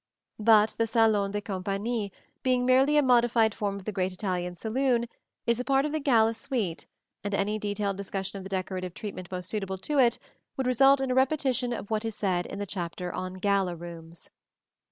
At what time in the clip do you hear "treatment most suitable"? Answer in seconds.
8.95-9.77